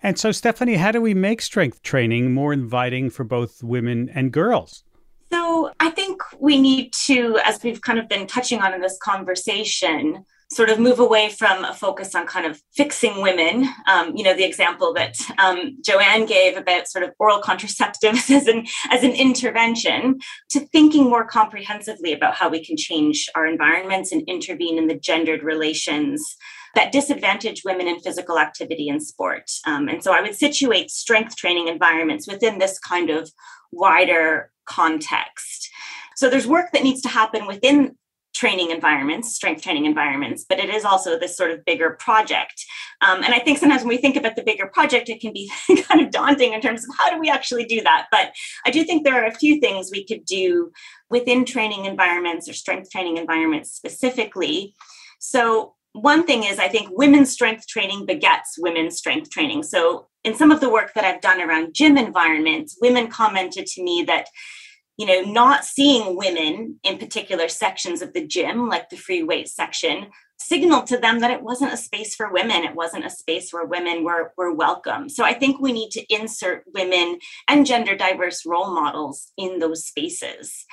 and 0.04 0.18
so, 0.18 0.32
Stephanie, 0.32 0.76
how 0.76 0.92
do 0.92 1.02
we 1.02 1.14
make 1.14 1.42
strength 1.42 1.82
training 1.84 2.34
more 2.34 2.54
inviting 2.54 3.10
for 3.10 3.24
both 3.24 3.64
women 3.64 4.10
and 4.14 4.32
girls? 4.32 4.84
So, 5.32 5.72
I 5.80 5.90
think 5.90 6.22
we 6.40 6.60
need 6.60 6.94
to, 7.06 7.40
as 7.46 7.62
we've 7.64 7.82
kind 7.82 8.00
of 8.00 8.08
been 8.08 8.28
touching 8.28 8.62
on 8.62 8.74
in 8.74 8.82
this 8.82 8.98
conversation, 9.02 10.26
sort 10.52 10.70
of 10.70 10.80
move 10.80 11.00
away 11.00 11.30
from 11.30 11.64
a 11.64 11.74
focus 11.74 12.14
on 12.14 12.28
kind 12.28 12.46
of 12.46 12.62
fixing 12.74 13.22
women. 13.22 13.70
Um, 13.88 14.14
you 14.16 14.24
know, 14.24 14.34
the 14.34 14.44
example 14.44 14.94
that 14.94 15.16
um, 15.38 15.78
Joanne 15.84 16.26
gave 16.26 16.58
about 16.58 16.90
sort 16.90 17.06
of 17.06 17.12
oral 17.20 17.42
contraceptives 17.42 18.30
as 18.36 18.48
an 18.48 18.66
as 18.90 19.04
an 19.04 19.12
intervention, 19.12 20.20
to 20.50 20.60
thinking 20.60 21.06
more 21.06 21.26
comprehensively 21.26 22.12
about 22.14 22.36
how 22.36 22.50
we 22.50 22.64
can 22.64 22.76
change 22.76 23.30
our 23.36 23.46
environments 23.46 24.12
and 24.12 24.24
intervene 24.28 24.78
in 24.78 24.88
the 24.88 25.00
gendered 25.00 25.44
relations 25.44 26.36
that 26.76 26.92
disadvantage 26.92 27.64
women 27.66 27.88
in 27.88 28.00
physical 28.00 28.40
activity 28.40 28.90
and 28.90 29.04
sport. 29.04 29.50
Um, 29.66 29.88
and 29.88 30.04
so 30.04 30.14
I 30.14 30.22
would 30.22 30.36
situate 30.36 30.90
strength 30.90 31.36
training 31.36 31.68
environments 31.68 32.28
within 32.28 32.60
this 32.60 32.80
kind 32.80 33.10
of 33.10 33.30
wider 33.72 34.52
context. 34.66 35.70
So 36.16 36.30
there's 36.30 36.48
work 36.48 36.72
that 36.74 36.84
needs 36.84 37.02
to 37.02 37.10
happen 37.10 37.48
within 37.48 37.96
training 38.34 38.72
environments, 38.72 39.36
strength 39.36 39.62
training 39.62 39.86
environments, 39.86 40.46
but 40.48 40.60
it 40.60 40.70
is 40.70 40.86
also 40.86 41.20
this 41.20 41.36
sort 41.36 41.52
of 41.52 41.66
bigger 41.66 41.92
project. 42.00 42.64
Um, 43.02 43.24
and 43.24 43.34
I 43.34 43.40
think 43.40 43.58
sometimes 43.58 43.82
when 43.82 43.90
we 43.90 43.98
think 43.98 44.16
about 44.16 44.36
the 44.36 44.44
bigger 44.44 44.68
project, 44.68 45.10
it 45.10 45.20
can 45.20 45.34
be 45.34 45.52
kind 45.88 46.02
of 46.02 46.12
daunting 46.12 46.54
in 46.54 46.62
terms 46.62 46.84
of 46.84 46.96
how 46.98 47.10
do 47.10 47.20
we 47.20 47.30
actually 47.30 47.66
do 47.66 47.82
that. 47.82 48.08
But 48.12 48.32
I 48.66 48.72
do 48.72 48.84
think 48.84 49.04
there 49.04 49.22
are 49.22 49.28
a 49.28 49.34
few 49.34 49.60
things 49.60 49.90
we 49.92 50.06
could 50.06 50.26
do 50.26 50.72
within 51.10 51.44
training 51.44 51.86
environments 51.86 52.48
or 52.48 52.54
strength 52.54 52.90
training 52.90 53.18
environments 53.18 53.72
specifically. 53.72 54.74
So 55.20 55.76
one 55.94 56.26
thing 56.26 56.44
is, 56.44 56.60
I 56.60 56.68
think 56.68 56.90
women's 56.92 57.32
strength 57.32 57.68
training 57.68 58.06
begets 58.06 58.58
women's 58.58 58.98
strength 58.98 59.30
training. 59.30 59.64
So, 59.64 60.08
in 60.24 60.36
some 60.36 60.52
of 60.52 60.60
the 60.60 60.70
work 60.70 60.94
that 60.94 61.04
I've 61.04 61.22
done 61.22 61.42
around 61.42 61.74
gym 61.74 61.98
environments, 61.98 62.78
women 62.80 63.08
commented 63.08 63.66
to 63.66 63.84
me 63.84 64.04
that, 64.04 64.28
you 64.98 65.06
know, 65.06 65.22
not 65.22 65.66
seeing 65.66 66.16
women 66.16 66.80
in 66.84 66.98
particular 66.98 67.48
sections 67.48 68.02
of 68.02 68.14
the 68.14 68.26
gym, 68.26 68.70
like 68.70 68.90
the 68.90 68.98
free 68.98 69.24
weight 69.24 69.50
section, 69.50 70.08
signaled 70.38 70.88
to 70.88 70.98
them 70.98 71.20
that 71.20 71.32
it 71.32 71.42
wasn't 71.42 71.74
a 71.74 71.78
space 71.78 72.16
for 72.16 72.32
women. 72.32 72.64
It 72.64 72.76
wasn't 72.76 73.06
a 73.06 73.10
space 73.10 73.52
where 73.52 73.66
women 73.66 74.04
were, 74.04 74.32
were 74.38 74.54
welcome. 74.54 75.10
So, 75.10 75.26
I 75.26 75.34
think 75.34 75.60
we 75.60 75.74
need 75.74 75.92
to 75.92 76.14
insert 76.14 76.64
women 76.74 77.20
and 77.50 77.66
gender 77.66 77.96
diverse 77.98 78.46
role 78.46 78.74
models 78.74 79.34
in 79.38 79.60
those 79.60 79.86
spaces. 79.86 80.66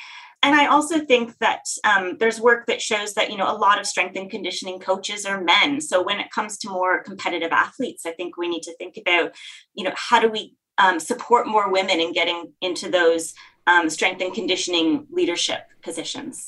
And 0.43 0.55
I 0.55 0.67
also 0.67 1.01
think 1.01 1.37
that 1.39 1.63
um, 1.83 2.17
there's 2.21 2.41
work 2.41 2.67
that 2.67 2.81
shows 2.81 3.15
that, 3.15 3.31
you 3.31 3.37
know, 3.37 3.51
a 3.51 3.59
lot 3.59 3.81
of 3.81 3.87
strength 3.87 4.17
and 4.17 4.31
conditioning 4.31 4.79
coaches 4.79 5.27
are 5.27 5.43
men. 5.43 5.81
So 5.81 6.03
when 6.03 6.21
it 6.21 6.31
comes 6.31 6.59
to 6.59 6.71
more 6.71 7.03
competitive 7.03 7.51
athletes, 7.51 8.07
I 8.07 8.13
think 8.13 8.37
we 8.37 8.49
need 8.49 8.63
to 8.63 8.77
think 8.77 8.97
about, 8.97 9.35
you 9.75 9.85
know, 9.85 9.95
how 9.97 10.21
do 10.21 10.29
we 10.29 10.55
um, 10.79 11.01
support 11.01 11.49
more 11.49 11.73
women 11.73 12.01
in 12.01 12.13
getting 12.13 12.53
into 12.61 12.89
those 12.89 13.35
um, 13.67 13.91
strength 13.91 14.23
and 14.23 14.33
conditioning 14.33 15.07
leadership 15.11 15.63
positions. 15.83 16.47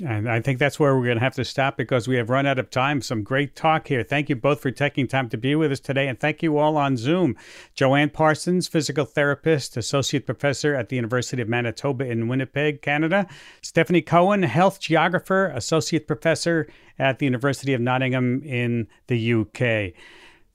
And 0.00 0.30
I 0.30 0.40
think 0.40 0.58
that's 0.58 0.78
where 0.78 0.96
we're 0.96 1.04
going 1.04 1.18
to 1.18 1.22
have 1.22 1.34
to 1.34 1.44
stop 1.44 1.76
because 1.76 2.08
we 2.08 2.16
have 2.16 2.30
run 2.30 2.46
out 2.46 2.58
of 2.58 2.70
time. 2.70 3.02
Some 3.02 3.22
great 3.22 3.54
talk 3.54 3.88
here. 3.88 4.02
Thank 4.02 4.28
you 4.28 4.36
both 4.36 4.60
for 4.60 4.70
taking 4.70 5.06
time 5.06 5.28
to 5.28 5.36
be 5.36 5.54
with 5.54 5.72
us 5.72 5.80
today. 5.80 6.08
And 6.08 6.18
thank 6.18 6.42
you 6.42 6.58
all 6.58 6.76
on 6.76 6.96
Zoom. 6.96 7.36
Joanne 7.74 8.10
Parsons, 8.10 8.68
physical 8.68 9.04
therapist, 9.04 9.76
associate 9.76 10.26
professor 10.26 10.74
at 10.74 10.88
the 10.88 10.96
University 10.96 11.42
of 11.42 11.48
Manitoba 11.48 12.06
in 12.06 12.28
Winnipeg, 12.28 12.82
Canada. 12.82 13.26
Stephanie 13.62 14.02
Coen, 14.02 14.44
health 14.44 14.80
geographer, 14.80 15.46
associate 15.48 16.06
professor 16.06 16.66
at 16.98 17.18
the 17.18 17.26
University 17.26 17.74
of 17.74 17.80
Nottingham 17.80 18.42
in 18.42 18.88
the 19.08 19.34
UK. 19.34 19.94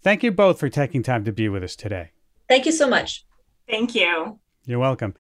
Thank 0.02 0.24
you 0.24 0.32
both 0.32 0.60
for 0.60 0.70
taking 0.70 1.04
time 1.04 1.24
to 1.26 1.32
be 1.32 1.50
with 1.50 1.64
us 1.64 1.76
today. 1.76 2.12
Thank 2.48 2.66
you 2.66 2.72
so 2.72 2.88
much. 2.88 3.26
Thank 3.70 3.96
you. 3.96 4.40
You're 4.66 4.80
welcome. 4.80 5.14